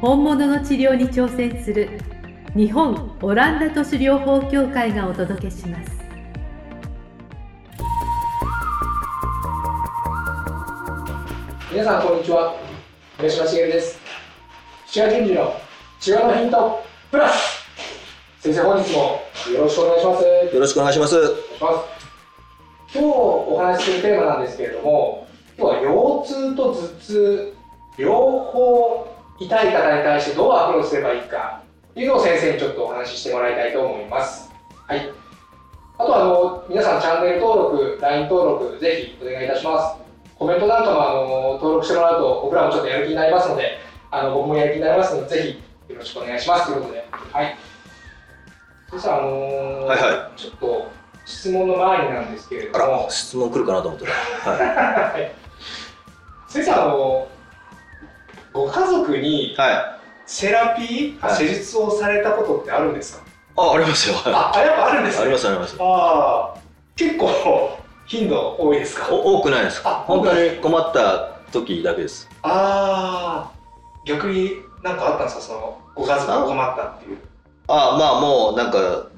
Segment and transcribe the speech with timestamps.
[0.00, 1.90] 本物の治療に挑戦する
[2.54, 5.90] 日本オランダ都市療法協会がお届けします。
[11.72, 12.54] 皆さんこんにちは。
[13.20, 13.98] 上島茂です。
[14.86, 15.52] 土屋順次の
[15.98, 16.80] 治療のヒント
[17.10, 17.66] プラス。
[18.38, 19.00] 先生本日も
[19.52, 20.24] よろしくお願いします。
[20.54, 21.16] よろしくお願いします。
[21.16, 22.94] お願いします。
[22.94, 25.26] 今日お話しするテーマなんですけれども
[25.58, 27.54] 今日は腰痛と頭痛
[27.98, 31.62] 両方痛い方に対してどうアプローチすればいいか
[31.94, 34.50] というのを先生にちょっとお話ししてもらいたいと思います。
[34.86, 35.10] はい。
[35.98, 39.96] あとはあの皆さんチャンネル登録 LINE 登録ぜひお願いいたします。
[40.38, 43.78] コメントなんかもあの登録してもらうと僕らもちょっとやる気になりますので
[44.12, 46.66] あの僕もやる気になりますのでぜひよろしくお願いします。
[46.66, 47.04] ということで。
[47.32, 47.56] はい。
[48.90, 50.90] 先生あのーはいはちょっと
[51.26, 53.02] 質問の前になんですけれあども。
[53.04, 54.12] ら、質問来るかなと思ったら。
[55.12, 55.32] はい。
[56.48, 57.26] 先生あの
[58.52, 59.98] ご家族にはい。
[60.26, 63.24] セラピー、はい施術をされたことってあるんですか？
[63.56, 64.14] あ、ありますよ。
[64.16, 65.12] はああやっぱあるんでい。
[65.12, 65.76] すねありますあります。
[65.80, 66.58] ああ
[66.96, 69.08] 結構頻度多いですか？
[69.10, 70.04] お多くないですあ。
[70.06, 72.28] 本当に困った時だけです。
[72.42, 73.58] ああ
[74.04, 75.42] 逆に何かあったんですか？
[75.42, 77.18] そのご家族が困ったっていう
[77.68, 79.08] あ、まあもうなんか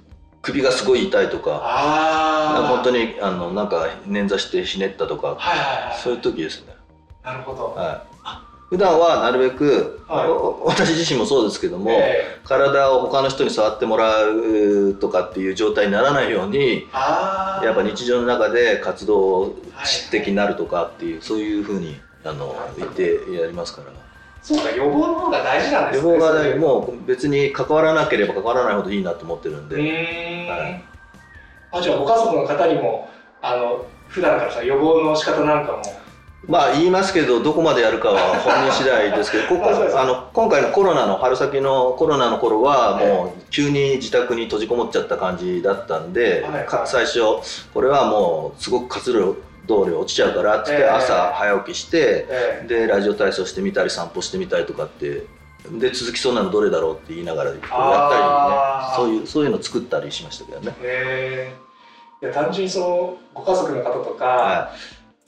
[0.42, 5.58] 首がすごい痛いとか、ああ本当ににあのなんか捻挫してひねったとか、はいはい
[5.88, 6.74] はいそういう時ですね。
[7.24, 8.09] なるほど、はい。
[8.70, 10.28] 普段はなるべく、はい。
[10.28, 12.40] お私自身もそうですけども、ええ。
[12.44, 23.92] 体を他の人に触ってもらうとかっていう状態にならないように、やっぱ日常の中で活動はい知的になるとかっていう、そういうふうにあの言ってやりますから。
[24.42, 30.84] そうか予防の方が大事なんですね予防がねそういうもう別に関わらなければ関わらないほどいいなと思ってるんうで、はい。
[31.72, 33.10] あじゃあご家族の方にも
[33.42, 35.82] あの普段からさ予防の仕方なんかも
[36.48, 47.20] まあ言いますけどどこまでやるかは本人次第ですけどここあの今回のコロナの春先のコロナの頃はええもう急に自宅に閉じこもっちゃった感じだったんで、はいか最初
[47.74, 49.36] これはもうすごく活動
[49.86, 50.88] 量落ちちゃうからっつってええ。
[50.88, 55.26] 朝早起きして、えでラジオ体操してみたり散歩してみたりとかって
[55.70, 57.76] で続きそうなのどれだろうって言いながらやったりね
[58.96, 60.74] そういうそういうの作ったりしましたけどね。
[60.80, 64.72] えー、いや単純にそのご家族の方とか、は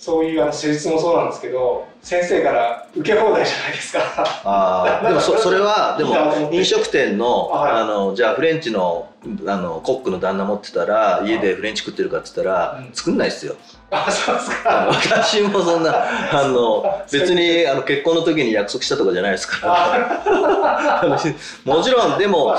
[0.03, 4.01] そういうあの施術もそうなんですけど先生から受け放題じゃないですか。
[4.43, 7.73] あーでもそ それはでも飲食店のはい。
[7.83, 9.07] あのじゃあフレンチの
[9.47, 12.91] あのコックの旦那持ってたら家でフレンチ食ってるかって言ったらうん。
[12.93, 13.55] 作んないですよ。
[13.93, 14.89] あそうですか。
[14.91, 15.95] 私もそんな
[16.35, 21.05] あの別にあの結婚の時に約束したとかじゃないですから。
[21.65, 22.57] もちろんでも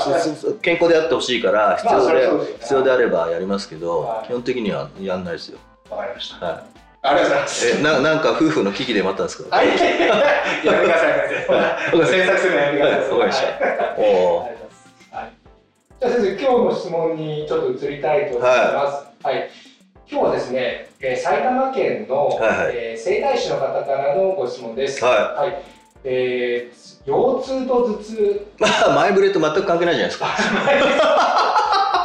[0.62, 4.28] 健康であってほしいから必要で必要であればやりますけどはい。
[4.28, 5.58] 基本的にはやんないですよ。
[5.90, 6.46] わかりました。
[6.46, 6.62] は
[7.06, 7.66] ありがとうございます。
[7.68, 7.70] い。
[7.78, 9.54] えななんか夫婦の危機でもあったんですか？
[9.56, 9.68] はい。
[9.68, 11.46] やめてください先
[11.92, 11.98] 生。
[12.06, 13.10] 詮索するのやめてください。
[13.10, 13.46] わかりました。
[13.46, 13.56] はい。
[13.58, 15.32] おありがとうございますはい。
[16.00, 19.26] じゃあ先生今日の質問にちょっと移りたいと思います。
[19.26, 19.50] はい、
[20.10, 22.72] 今日はですね、えー埼玉県の、はいはい。
[22.74, 25.04] えー整体師の方からのご質問です。
[25.04, 25.54] ははい、
[26.04, 28.46] えー腰痛と頭痛。
[28.58, 30.26] ま あ前触れと全く関係ないじゃないですか。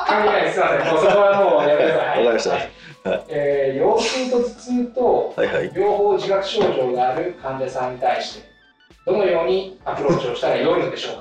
[0.08, 0.44] 関係ない。
[0.44, 0.94] ですすいません。
[0.94, 2.08] もうそこはもうやめてください。
[2.10, 2.50] わかりました。
[2.52, 2.70] はい
[3.10, 5.34] はいえー腰痛と頭痛と。
[5.76, 8.50] 両方自覚症状がある患者さんに対して
[9.06, 11.16] どのようにアプローチをしたらよいのでしょう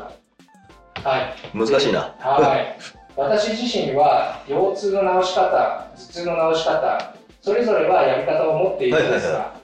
[1.02, 1.08] か？
[1.08, 2.14] はい難しいな。
[2.18, 2.78] はい。
[3.16, 9.54] 私自身は腰痛の治し方、頭痛の治し方、それぞれはやり方を持っているんですが、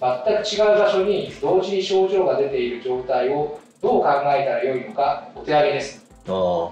[0.00, 6.04] 全く違う場所に同時に症状が出ている状態をどう考えたらよいのかお手上げです。
[6.26, 6.70] あー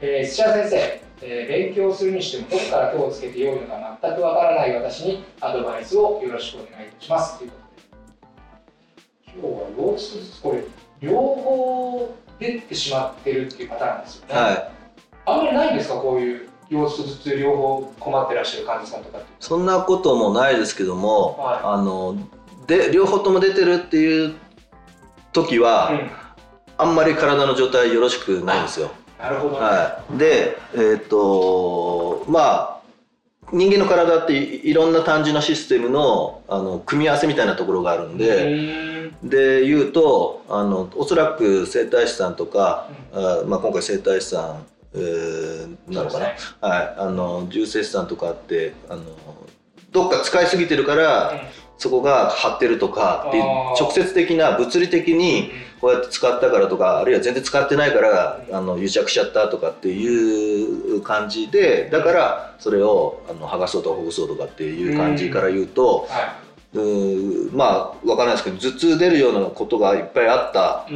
[0.00, 7.38] えー土屋先生、えー勉強するにしてもどこから手をつけてよいのか全くわからない私にアドバイスをよろしくお願いいたします。
[7.38, 7.56] というこ
[9.34, 10.64] とで、今日は腰痛と頭痛、これ
[11.00, 14.34] 両方出てしまってるっていうパターンですよね。
[14.34, 14.70] はい。
[15.26, 15.94] あんまりないんですか？
[15.96, 22.16] こういう腰痛頭痛両方困ってらっしゃる患者さんとかってそんなこともないですけども、はいあの
[22.66, 24.34] で両方とも出てるっていう
[25.32, 26.10] 時は、うん
[26.78, 28.90] あんまり体の状態よろしくないんですよ。
[29.18, 30.18] なるほど、はい。
[30.18, 32.76] で、えっ、とまあ
[33.52, 49.02] 人間の体っていいろんな単純なシステムのあの組み合わせみたいなところがあるんで、で言うとあのおそらく整体師さんとか、あまあ、今回整体師さん、えーなのかな、そうではい、あの重生師さんとかってあの
[49.92, 51.40] どっか使いすぎてるから、
[51.78, 55.50] そこが張ってるとかっていうあー直接的な物理的に
[55.80, 66.36] こうやって使ったからとかあるいは全然使ってないからあの癒着しちゃったとかっていう感じでだからそれをあの剥がそうとかほぐそうとかっていう感じから言うと、は
[66.72, 70.86] うーまあわからないですけど頭痛出るようなことがいっぱいあった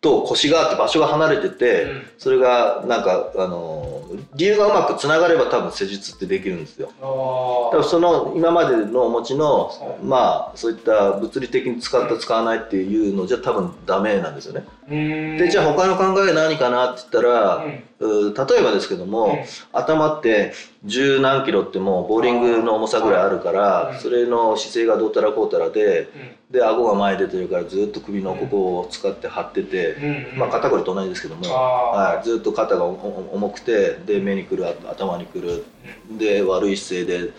[0.00, 2.02] と腰があって場所が離れてて、うん。
[2.18, 4.02] それがなんかあの
[4.34, 6.90] 理由がうまくつながれば多分施術ってできるんですよ。
[7.00, 9.70] あ多分その今までのお持ちの
[10.02, 14.64] まあそういった物理的に使った使わないっていうのじゃ多分ダメなんですよね。
[14.88, 19.36] ーでじゃあ他の考え何かなって言ったら、うん例えばですけども、うん
[19.72, 20.52] 頭って
[20.84, 23.98] 十何キロってもうボーリングの重さぐらいあるから、うん。
[23.98, 26.08] それの姿勢がどうたらこうたらでうん。
[26.50, 29.94] で顎が前に出てるからずっと首のここを使って張ってて、
[30.32, 30.38] うん。
[30.38, 35.64] まあ肩こりと同じですけども、あはい、ずっと肩が重くてで目にくるあ頭にくる。
[36.10, 37.32] で悪い姿勢で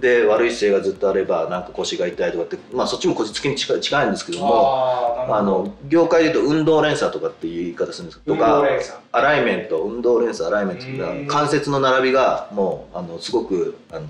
[0.00, 8.64] で悪い姿勢がずっとあればなんか腰が痛いとかって、まあ、そっちも腰つきに近い近いんですけーどもああの業界で言うと運動連鎖とかっていう言い方するんですとか
[9.12, 11.26] アライメント運動連鎖アライメントっていうのはうん。
[11.26, 14.08] 関節の並びがもうあのすごくあの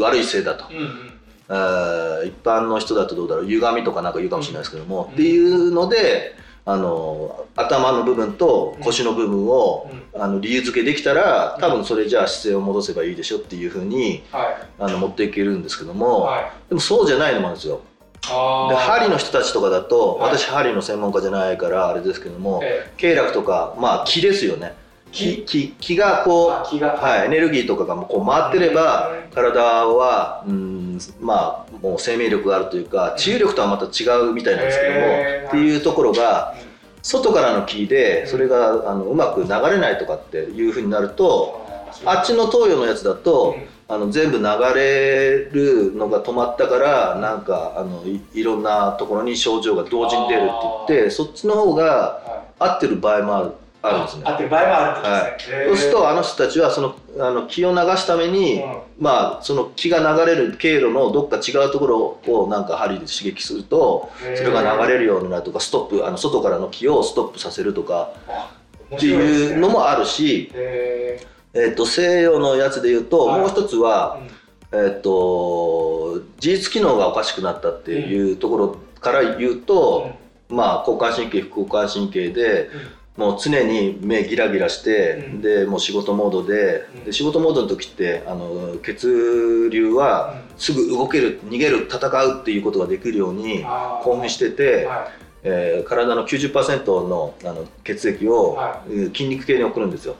[0.00, 0.66] 悪い姿勢だと。
[0.72, 1.13] うんうん
[1.46, 5.12] 一般の人だとどうだろう歪みとかなんか言うかもしれないですけども、うん。
[5.12, 6.36] っていうので
[6.66, 14.56] あの頭の部分と腰の部分を、あの理由付けできたら多分それじゃあ姿勢を戻せばいいでしょっていうふうにはい。
[14.78, 16.44] あの持っていけるんですけども、はい。
[16.70, 17.80] でもそうじゃないのもあるんですよ。
[18.26, 20.38] あで針の人たちとかだと、はい。
[20.38, 24.72] 私針の専門家じゃないからあれですけども、え経絡とかまあ気ですよね。
[25.12, 25.44] 気？
[25.44, 30.83] 気気がこうはい、エネルギーとかがもうこう回ってればうん体はうん
[31.20, 36.74] まあもう生命力があるというか治癒力とはまた違うみたいなんですけども、っていうところがうん。
[37.04, 41.62] 外からの気でうんそれがあのうまく流れないとかっていうふうになると
[42.06, 43.54] ああっちの東洋のやつだと、
[43.86, 44.44] あの全部流
[44.74, 50.52] れるのが止まったからなんかあのいいろんなところに症状が同時に出るって
[50.88, 53.52] 言ってそっちの方がは合ってる場合もある
[53.84, 54.22] あるんですね。
[54.22, 55.56] い合ってる場合もあるってことですね。
[55.56, 58.78] へーそうするとあの人たちはそのあの気を流すために、うん。
[58.98, 68.12] まあその気が流れる経路のどっか違うところをなんか針で刺激するとそれが流れるようになるとかストップあの外からの気をストップさせるとか
[68.94, 71.20] っていうのもあるし、へ
[71.52, 73.40] えー、と西洋のやつで言うと、はい。
[73.40, 74.86] もう一つはー、うん。
[74.86, 80.10] えー、と自律機能がおかしくなったっていうところから言うと、
[80.48, 82.70] まあ交感神経副交感神経で
[83.16, 85.40] もう常に目ギラギラして、うん。
[85.40, 87.04] でもう仕事モードで,、うん。
[87.04, 93.64] で仕事モードの時ってあの血流はすぐ動ける逃げる戦うっていうことができるように
[94.02, 95.08] 興奮してて、は
[95.44, 100.16] えー体の90%のあの血液を、はえー筋肉系に送るんですよ。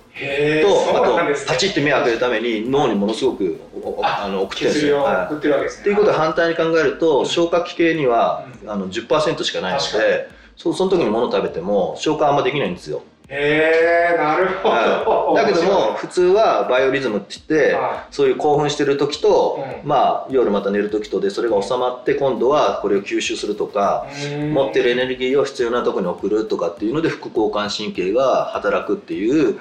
[0.63, 1.47] とあですね。
[1.47, 3.59] とパチッて目を開けるために脳にものすごく
[4.03, 4.99] ああの送ってるんですよ。
[5.03, 5.27] はい。
[5.27, 5.81] 送ってるわけですね。
[5.81, 13.03] っていうことは反対に考えると、うん消化器系には、うあの10%しかないのでそうその時に物食べても消化あんまできないんですよ。
[13.29, 14.75] へえなるほど。
[14.75, 15.47] はい。
[15.47, 19.89] だけども普通はバイオリズムって言って、はそういう興奮してる時と、うん。
[19.89, 24.07] まあ夜また寝る時とでそれが収まって今度はこれを吸収するとか、
[24.53, 29.59] 持ってるエネルギーを必要なところに送るとかっていうので副交感神経が働くっていう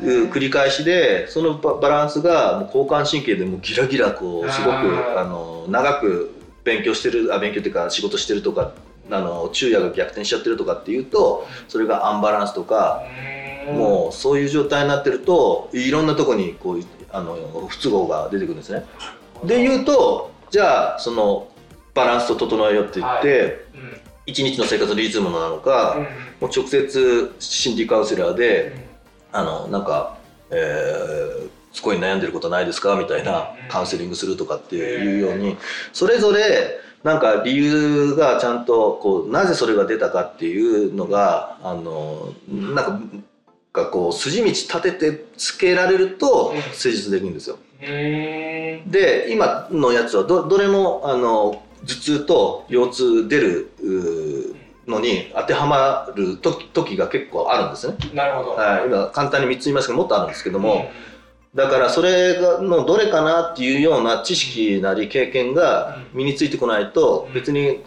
[0.00, 6.34] 繰り返しでそのババランスがもう交感神経でもうギラギラこうすごくあの長く
[6.64, 8.72] 勉強してるあ勉強っていうか仕事してるとか
[9.10, 13.02] あの昼夜が逆転しちゃってるとかっていうとそれがアンバランスとか
[13.72, 18.84] もうそういう状態になってるといろんんなとこにこうあの不都合が出てくるんですね。
[19.44, 21.48] で言うとじゃあその
[21.94, 24.00] バランスを整えようって言って、うん。
[24.24, 26.02] 一日の生活リズムなのか、うん。
[26.02, 26.08] も
[26.42, 28.86] う直接心理カウンセラーで、
[29.32, 30.16] あのなんか、
[30.50, 32.96] えーすごい悩んでることないですか？
[32.96, 33.68] みたいなうん。
[33.68, 35.56] カウンセリングするとかっていうように
[35.92, 43.00] それぞれなんか理由がちゃんとこうなぜそれが出たかっていうのがあのなんか
[43.72, 47.58] がこう筋道立ててつけられるとうん施術できるんですよ。
[47.80, 53.70] うんで今のやつはどどれもあの頭痛と腰痛出る
[54.88, 57.94] のに当てはまる時時が結構あるんですね。
[58.14, 60.90] なるほどはい、今簡単に3つ言いますけどもっとあるんですけども、
[61.54, 67.34] だからそれがのどれかなっていうような知識なり経験が身についてこないとうん。
[67.34, 67.80] 別に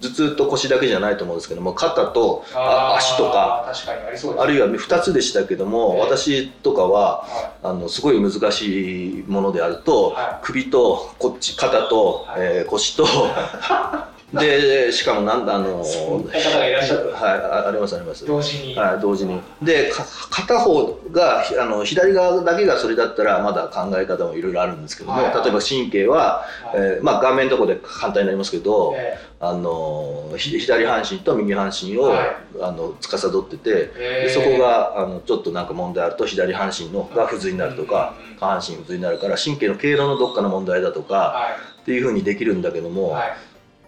[0.00, 6.00] 頭痛と腰だけじゃないと思うんですけども肩とあ足とか確かにあるいは2つでしたけども、ええ。
[6.00, 12.40] 私とかははあのすごい難しいものであると、は首とこっち肩と、はい。
[12.40, 13.06] えー腰と
[14.32, 17.12] でしかもなんだあのいそんな方がいらっしゃる。
[17.12, 18.24] はいあありますあります。
[18.24, 19.40] 同時に、はい、同時に。
[19.60, 25.34] でか片方がひあの左側だけがそれだったらまだ考え方もいろいろあるんですけども、はい。
[25.34, 26.76] 例えば神経は、はい。
[26.76, 32.36] えーまあ、顔面のところで簡単になりますけど、えあのひ左半身と右半身を、はい。
[32.62, 34.24] あの司っててえ。
[34.26, 38.36] でそこがあのちょっとなんか問題あると左半身のが不随になるとかうん。
[38.38, 43.36] 下半身不随になるから神経の経路のどっかの問題だとかはっていうふうにできるんだけどいも、はい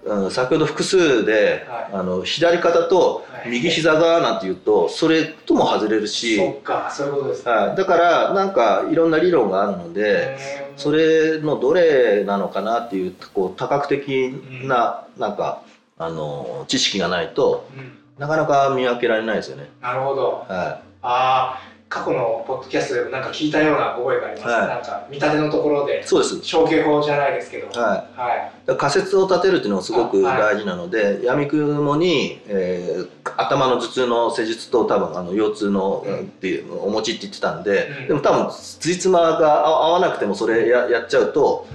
[0.04, 1.88] うん先ほど複数で、はい。
[1.92, 14.34] あの左肩と右膝側なんていうとそれとも外れるし、そっかそういうことですね、はい、だからなんかいろんな理論があるので、うんそれのどれなのかなっていうこう多角的
[14.64, 15.62] ななんか
[15.96, 17.98] あの知識がないとうん。
[18.18, 19.68] なかなか見分けられないですよね。
[19.80, 20.46] なるほど。
[20.48, 24.68] はああ過去のポッドキャストでもなんか聞いたような覚えがあります、はい。
[24.68, 26.40] なんか見立てのところでい、そうです。
[26.40, 27.80] 象形法じゃないですけど。
[27.80, 28.20] はい。
[28.20, 28.76] はい。
[28.76, 38.08] 仮説を立てるっていうのがすごく大事なので、闇雲に、えー頭の頭痛の施術と多分あの腰痛の、うんっていうお持ちって言ってたんで、うん。
[38.08, 41.66] でも多分つじつまが合合わなくてもそれややっちゃうと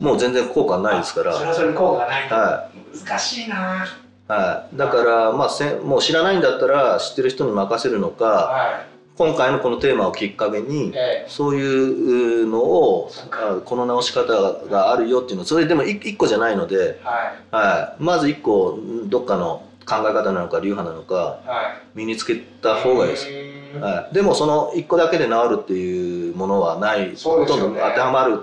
[0.00, 0.06] うん。
[0.06, 1.32] もう全然効果ないですから。
[1.34, 2.68] それはそれに効果がないと、は
[3.06, 3.86] 難しいな。
[4.28, 10.92] はい、だから、まあ、せんもう知らないんだったら知ってる人に任せるのかは今回のこのテーマをきっかけに
[11.28, 13.10] そういうのを
[13.64, 14.24] この直し方
[14.68, 17.70] があるよっていうのそれでも1個じゃないので、えはい。
[17.70, 21.62] はい、まず1個どっかの考え方なのか流派なのかは
[21.94, 21.98] い。
[21.98, 23.26] 身につけた方がいいです、
[23.78, 28.42] はい、でもその1個だけで治るっていうものはない、ほとんど当てはまる1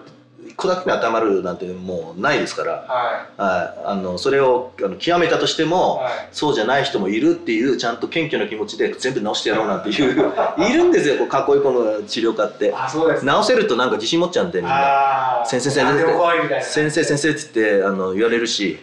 [0.60, 6.30] 個だけに当てはまるなんてもうないですから、ははい、あのそれをあの極めたとしていも、はい。
[6.32, 12.74] そうじゃない人もいるっていうちゃんと謙虚な気持ちで全部直してやろうなんていう いるんですよこう囲い込む治療家って。
[12.76, 15.44] あそうです直せるとなんか自信持っちゃうんでみんな。
[15.46, 18.80] 先生先生先生先生って言ってあの言われるし、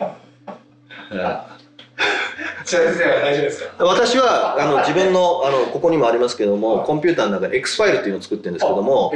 [3.78, 9.12] 私はあの自分のあのここにもありますけどもコンピューターの中で X ファイルっていうのを作ってるんですけども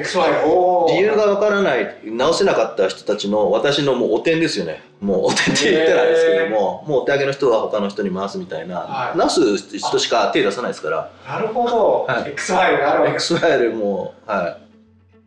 [0.88, 4.83] 理由がわからない直せなかった人たちの私のもうお点ですよね。
[5.00, 9.19] もうお点って言ってないですけどももうお手上げの人は他の人に回すみたいな、はい。
[9.19, 11.11] 直す人しか手出さないですから。
[11.26, 12.30] なるほど、はい。
[12.30, 14.70] X ファイルがあるわけです X ファイルもはい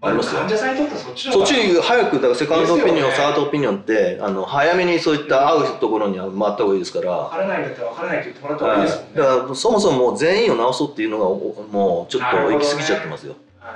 [0.03, 0.41] ありますよ。
[0.41, 13.35] 患者さんにとってそっちのそっち早くだからセカンドオピニオン、ねサードオピニオンってあの早めにそういった合うところには回った方がいいですから、分からないんだったら分からないって言ってもらった方がいいですもんね、だからそもそも全員を治そうっていうのがおもうちょっと行き過ぎちゃってますよ。
[13.61, 13.73] はい、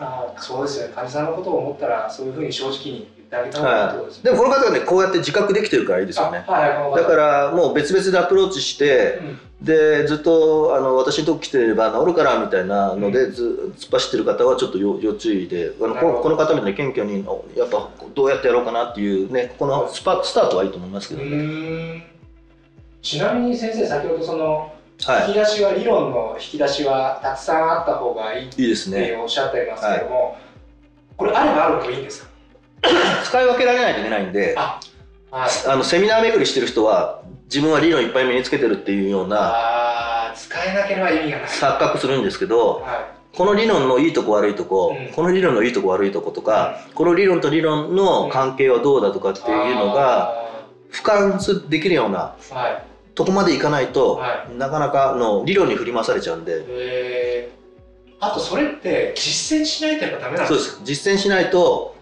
[0.00, 0.94] あーそうですよね。
[0.94, 6.44] 患者さんのことを思ったらそういうふうに正直に言ってあげた方がいいってことですはい、でもこの方はねこうやって自覚できてるからいいですよね。
[6.46, 9.38] あはいだからもう別々でアプローチしてうん。
[9.64, 22.12] でずっとあの私のとこ来てれば治るからみたいなのでず突っ走ってる方はちょっと要要注意であのここの方みたいに謙虚におやっぱどうやってやろうかなっていうねここのスパスタートはいいと思いますけうどね。
[23.00, 24.70] ちなみに先生先ほどその
[25.02, 29.16] は引き出しは理論の引き出しはたくさんあった方がいいっい、いいですてね。
[29.16, 30.36] おっしゃっていますけども、
[31.16, 32.28] これあればあるほどいいんですか？
[33.24, 34.80] 使い分けられないといけないんであ
[35.66, 41.46] のセミナー巡りしてる人は自分は理論いっぱい身につけてるっていうような使えなければ意味がない。
[41.48, 45.12] 錯覚するんですけどはこの理論のいいとこ悪いとこ、うん。
[45.12, 50.32] この理論のいいとこ悪いとことか、この理論と理論の関係はどうだとかっていいうのが
[50.92, 52.36] 俯瞰できるような
[53.14, 60.80] とこまでいかないと、はなかなかの理論に振り回されちゃうんで、えー、あとそれって実践しないとやっぱダメなんそうでですす。
[60.84, 61.93] 実践しないと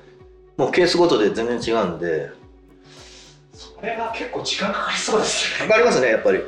[0.57, 2.31] もうケースごとで全然違うんで。
[3.55, 5.69] それは結構時間かかりそうですね。
[5.69, 6.41] かかりますねやっぱり。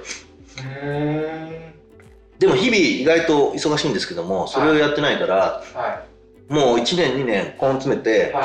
[2.39, 6.03] でも日々意外と忙しいんですけどもそれをやってないから、は
[6.49, 8.45] もう1年2年根詰めて、いはい。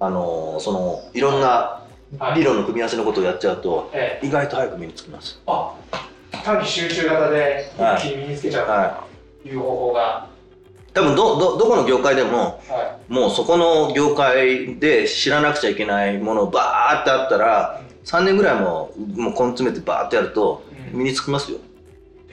[0.00, 1.80] あのそのいろんな
[2.18, 2.38] はい。
[2.40, 4.26] 理論の組み合わせのことをやっちゃうとええ。
[4.26, 5.40] 意外と早く身につきます。
[5.46, 5.74] あ
[6.44, 9.04] 単に集中型で一気に身につけちゃうは
[9.42, 9.54] とい。
[9.54, 10.26] う方法が。
[10.28, 10.39] い、
[10.92, 21.58] 多分どどどこの業界でもはもうそこの業界で知らなくちゃいけないものバーってあったら3年ぐらいももう根詰めてバーってやるとい、うん、身につきますよ。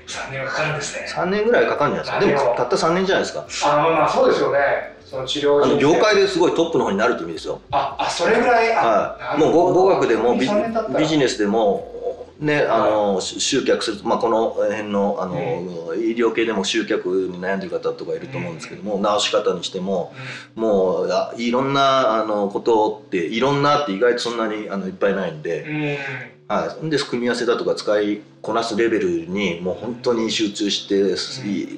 [0.07, 1.05] 3年はかかるんですね。
[1.07, 2.43] 3年ぐらいかかるんじゃないですか。
[2.43, 3.45] でもたった3年じゃないですか。
[3.65, 4.59] あまあまあそうですよね。
[5.03, 7.59] その治療あの業界ですごいトップの方になるって意味ですよ。
[7.71, 8.69] ああそれぐらい？
[8.71, 10.99] はい、もう語語学でもビジ3年経ったら。
[10.99, 11.93] ビジネスでも
[12.39, 20.13] ね、あのし集客する、まあ、この辺のあの、医療系でも集客に悩んでる方とかいると思うんですけども、治し方にしても
[20.53, 25.97] もうあいろんなあのことっていろんなって意外とそんなにあのいっぱいないんで、うん、うん
[26.47, 31.03] はい、で組み合わせだとか使いこなすレベルにもう本当に集中して、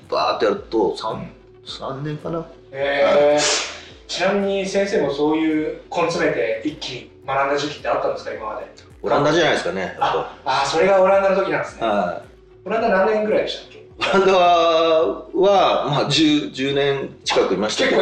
[0.10, 1.28] バーッとやると 3,
[1.66, 2.46] 3年かな？
[2.72, 8.89] えー、ちなみに先生もそういう根詰めて一気に学んだ時期ってあったんですか今まで？
[9.02, 9.96] オランダじゃないですかね。
[10.00, 12.22] ああそれがオランダの時なんですね、は
[12.66, 13.80] オランダ何年ぐらいでしたっけ？
[14.00, 18.02] オランダは、まあ、10, 10年近くいましたけど。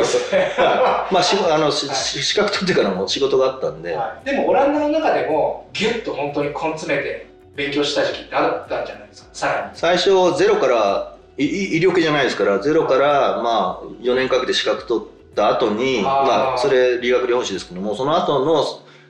[1.11, 1.87] まあ、しあのし
[2.23, 4.25] 資格取ってからも仕事があったんで、はい。
[4.25, 9.29] でもオランダの中でもギュッと本当に根詰めて勉強した時期ってあったんじゃないですか？
[9.33, 9.71] さらに。
[9.75, 18.63] 最初ゼロからいい医療系じゃないですからゼロからまあ4年かけて資格取った後にまあそれ理学療法士ですけどもその後の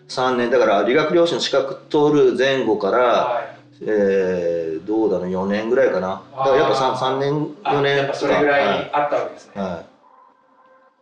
[0.10, 3.58] 3年だから理学療法士の資格取る前後から、はい。
[3.86, 6.22] えー、どうだろう4年ぐらいかな。
[6.36, 8.10] だからやっぱ 3, 3年あ4年。
[8.14, 9.86] それぐらいあったわけですね、はい、はい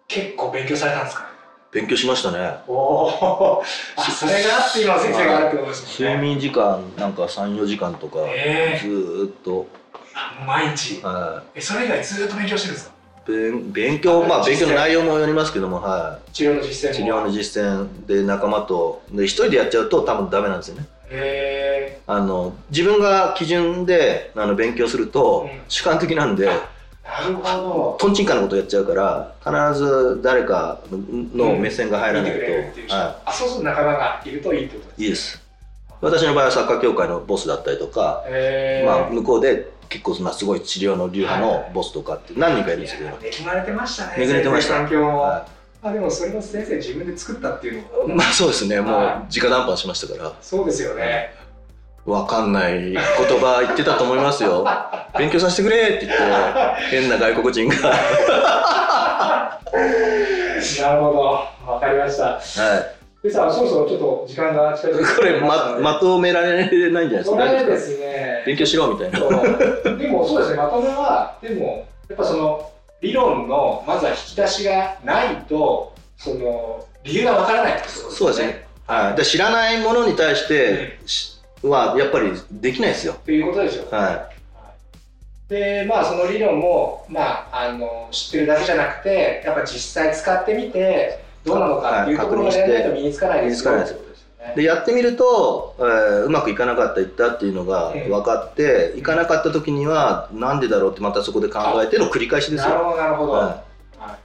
[0.08, 1.26] 結構勉強されたんですか？
[1.72, 2.58] 勉強しましたね。
[2.68, 3.64] おお
[3.98, 6.08] あそれがあって今の先生があるってことですね。
[6.10, 9.68] 睡眠時間なんか34時間とかえずーっと、
[10.14, 11.02] あ毎日。
[11.02, 12.94] はえそれ以外ずっと勉強してるんですか？
[12.94, 12.95] い、
[13.28, 16.32] 勉勉強まあ勉強の内容もよりますけどもはい。
[16.32, 17.06] 治療の実践も。
[17.06, 20.88] 治療の実践で仲間とで一人でやっちゃうと多分ダメなんですよね。
[21.10, 25.62] へあの自分が基準であの勉強するとうん。
[25.68, 35.46] 主観的なんで、えなるほとんちんかなことやっちゃうから必ず誰かの目線が入らないと、見てくれるっていあそうすると仲間がいるといいってことですい、いいです
[36.02, 38.24] 私の場合はサッカー協会のボスだったりとか、
[38.86, 44.14] まあ、向こうで結構まあすごい治療の流派のボスとかって何人かいるんですけど、恵まれてましたね。
[44.18, 44.76] 恵まれてました。
[44.76, 45.48] 環境も、は
[45.82, 48.82] あでもそれも先生自分で作ったっていうのもまあそうですね。
[48.82, 50.34] もうは直談判しましたから。
[50.42, 51.30] そうですよね。
[52.06, 54.66] わかんない言葉言ってたと思いますよ。
[55.18, 56.24] 勉強させてくれって言って
[56.90, 57.76] 変な外国人が。
[57.90, 59.60] は
[60.82, 61.72] なるほど。
[61.72, 62.40] わかりました。
[62.40, 62.96] い
[63.26, 68.44] でさそろそろちょっと時間が近づいてきこれまままとめられないんじゃないですそかれですね。
[68.46, 69.20] 勉強しろみたいな。
[69.98, 77.74] でもそうですねまとめはでもやっぱその理論のまずは引き出しがないとその理由がわからない。
[77.74, 78.68] ってことそうですね。
[78.86, 83.16] はい、で知らないものに対してしはやっぱりできないですよ。
[83.26, 84.30] ということですよねは
[85.50, 94.06] でまあその理論も、まあ、あの知ってるだけじゃなくてやっぱ実際使ってみてどうなのかっていうところまでやらないと身につかないですよ身につかない
[94.56, 103.64] でやってみると、えーうまくいかなかったいったっていうのが分かって、いかなかった時にはなんでだろうってまたそこで考えての繰り返しですよ、なるほどなるほど、は
[103.98, 104.18] は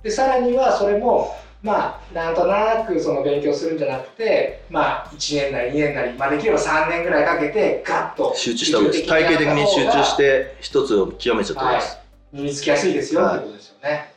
[0.00, 0.02] い。
[0.02, 8.92] でさらにはそれもまあなんとなくその勉強するんじゃなくてまあ1年なり2年なり、まあ、できれば3年ぐらいかけてガッとい、集中した方がいい。
[8.92, 11.80] です体系的に集中して一つを極めちゃった方がいい。
[11.80, 11.98] です、
[12.32, 14.15] 身につきやすいですよ、はいってことですよね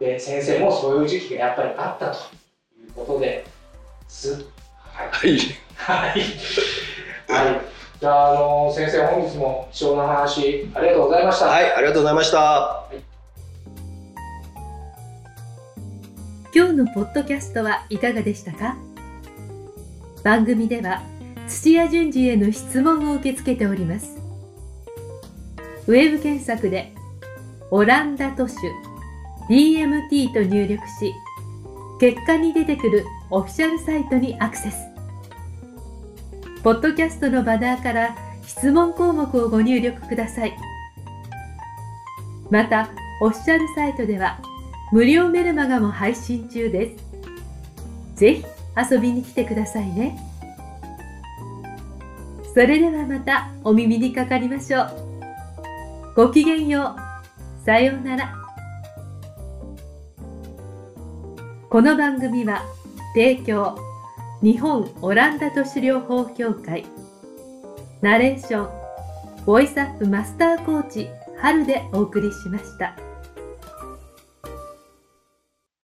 [0.00, 2.18] で先生もそういう時期がやっぱりあったと
[2.80, 3.44] いうことで
[4.08, 4.44] す
[4.80, 5.38] はいはい
[5.74, 6.20] はい。
[7.28, 7.60] はい。
[8.00, 11.46] じゃあ、あの先生、本日も貴重な話、ありがとうございました。
[11.46, 12.84] はい、ありがとうございました。
[16.54, 18.76] 今日のポッドキャストはいかがでしたか？
[20.24, 21.02] 番組では
[21.46, 24.18] 土屋順次への質問を受け付けております
[25.86, 26.92] ウェブ検索で
[27.70, 28.56] 「オランダ都市
[29.48, 31.14] DMT」と入力し
[32.00, 34.76] 結果に出てくるオフィシャルサイトにアクセス
[36.62, 40.56] ポッドキャストのバナーから質問項目をご入力ください
[42.50, 44.40] またオフィシャルサイトでは
[44.90, 47.04] 無料メルマガも配信中です。
[48.14, 48.44] ぜひ
[48.90, 50.18] 遊びに来てくださいね。
[52.54, 54.90] それではまたお耳にかかりましょう。
[56.16, 57.64] ごきげんよう。
[57.64, 58.47] さようなら。
[61.70, 62.62] この番組は
[63.14, 63.76] 提供
[64.40, 66.86] 日本オランダ都市療法協会
[68.00, 73.07] ナレーションボイスアップマスターコーチ春でお送りしました。